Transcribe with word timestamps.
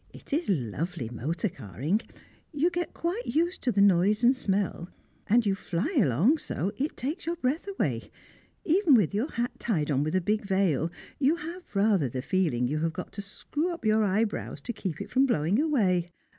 It 0.11 0.33
is 0.33 0.49
lovely 0.49 1.09
motor 1.09 1.47
carring; 1.47 2.01
you 2.51 2.71
get 2.71 2.91
quite 2.95 3.27
used 3.27 3.61
to 3.61 3.71
the 3.71 3.83
noise 3.83 4.23
and 4.23 4.35
smell, 4.35 4.89
and 5.27 5.45
you 5.45 5.53
fly 5.53 5.93
along 5.95 6.39
so, 6.39 6.71
it 6.75 6.97
takes 6.97 7.27
your 7.27 7.35
breath 7.35 7.67
away; 7.67 8.09
even 8.65 8.95
with 8.95 9.13
your 9.13 9.29
hat 9.29 9.51
tied 9.59 9.91
on 9.91 10.01
with 10.03 10.15
a 10.15 10.19
big 10.21 10.43
veil, 10.43 10.89
you 11.19 11.35
have 11.35 11.75
rather 11.75 12.09
the 12.09 12.23
feeling 12.23 12.67
you 12.67 12.79
have 12.79 12.93
got 12.93 13.11
to 13.13 13.21
screw 13.21 13.71
up 13.71 13.85
your 13.85 14.03
eyebrows 14.03 14.59
to 14.61 14.73
keep 14.73 14.99
it 15.01 15.11
from 15.11 15.27
blowing 15.27 15.61
away. 15.61 16.09